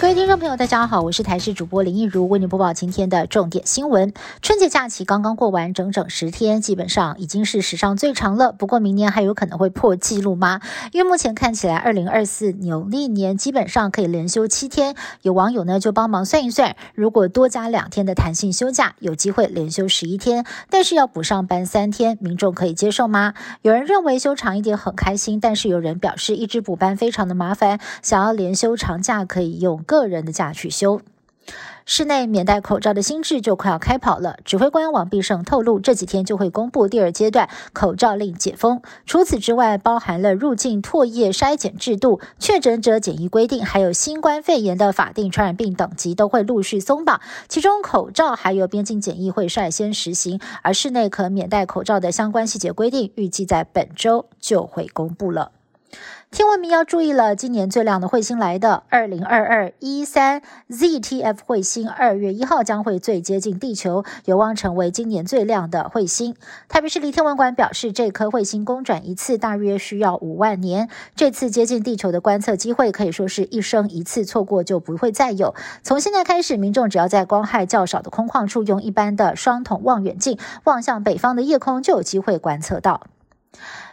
[0.00, 4.14] 各位听众朋友，大家好，我是台视主播林一如，为您播报今天的重点新闻。
[4.40, 8.50] 春节假期刚刚过完，整整十天，基本上已经是史上最长了。
[8.50, 10.62] 不过明年还有可能会破纪录吗？
[10.92, 14.96] 因为目前看起来，二零二四牛历年基本上可以连休七天。
[15.20, 23.34] 有网友呢就帮忙算一算，如果多加两天的弹性休假，有机会连休十一天，但是要补上班三天，民众可以接受吗？
[23.60, 31.00] 有人认为休长一点很开心，但是有人表示一直补班非常的麻烦，想要连休长假可以用个人的假去休。
[31.84, 34.36] 室内免戴口罩的新制就快要开跑了。
[34.44, 38.80] 指挥官王必胜透露，这几天就会公布第二阶段口罩令解封。
[39.04, 47.20] 除此之外，包含了入境唾液筛检制度、确诊者检疫规定，还有新冠肺炎的法定传染病等级都会陆续松绑。
[47.48, 55.50] 其中，口罩还有边境检疫会率先实行，而室内可免戴口罩的相关细节规定，预计在本周就会公布了。
[56.30, 66.36] 天文迷要注意了，今年最亮的彗星来的二零二二一三 ZTF 彗星，二月一号将会最接近地球，有望成为今年最亮的彗星。
[66.68, 75.56] 台北市立天文馆表示，这颗彗星公转一次大约需要五万年，这次接近地球的观测机会可以说是一生一次，错过就不会再有。
[75.82, 83.08] 从现在开始，民众只要在光害较少的空旷处，用一般的双筒望远镜望向北方的夜空，就有机会观测到。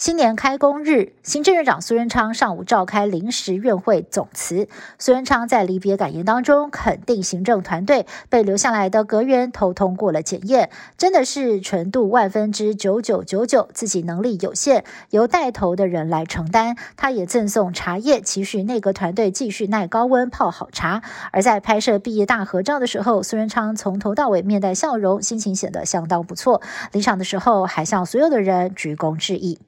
[0.00, 4.66] 新年开工日，行政院长苏贞昌上午召开临时院会总辞。
[4.98, 16.76] 苏贞昌在离别感言当中，肯定行政团队被留下来的阁员都通过了检验，真的是纯度万分之九九九九，自己能力有限，由带头的人来承担。
[16.96, 21.02] 他也赠送茶叶，期许内阁团队继续耐高温泡好茶。
[21.30, 26.62] 而在拍摄毕业大合照的时候，苏贞昌从头到尾面带笑容，心情显得相当不错。
[26.92, 29.58] 离场的时候，还向所有的人鞠躬致意。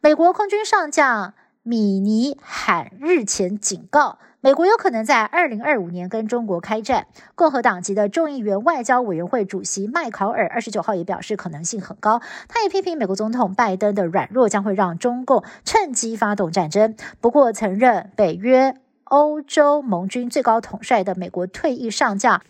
[0.00, 7.06] 美国空军上将米尼罕日前警告，美国有可能在二零二五年跟中国开战。
[7.34, 12.20] 共和党籍的众议员外交委员会主席麦考尔二十九号也表示可能性很高。
[12.48, 16.94] 他也批评美国总统拜登的软弱将会让中共趁机发动战争。
[17.20, 22.42] 不过，曾任北约欧洲盟军最高统帅的美国退役上将。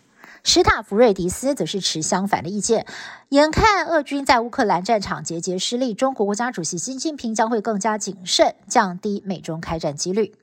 [0.47, 2.87] 史塔福瑞迪斯则是持相反的意见。
[3.31, 10.35] 眼看俄军在乌克兰战场节节失利，中国国家主席习近平将会更加谨慎，降低美中开战几率。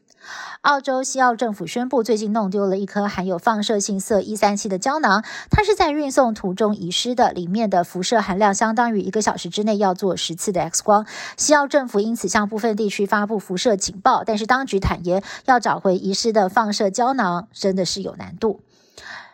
[0.61, 11.05] 澳洲西澳政府宣布，最近弄丢了一颗含有放射性铯一三七的胶囊，它是在运送途中遗失的，里面的辐射含量相当于一个小时之内要做十次的 X 光。
[11.37, 18.61] 西澳政府因此向部分地区发布辐射警报，但是当局坦言，要找回遗失的放射胶囊真的是有难度。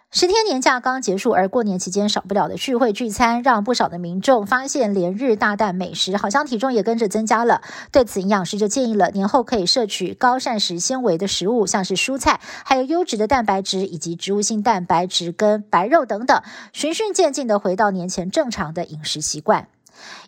[0.09, 7.61] 十天年假刚结束，而过年期间少不了的聚会聚餐，让不少的民众发现连日大啖美食，好像体重也跟着增加了。
[7.91, 16.41] 对此，营养师就建议了，年后可以摄取高膳食纤维的食物，像是蔬菜，还有优质的蛋白质以及植物性蛋白质跟白肉等等，
[16.71, 19.67] 循序渐进的回到年前正常的饮食习惯。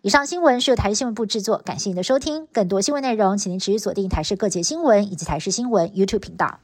[0.02, 2.48] 以上新闻是由台新闻部制作，感谢您的收听。
[2.52, 6.60] 更多新闻内容，请您持续锁定台视各界新闻以及台视新闻 YouTube 频道。